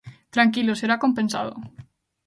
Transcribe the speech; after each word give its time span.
Tranquilo, 0.35 0.73
será 0.81 0.95
compensado. 1.03 1.55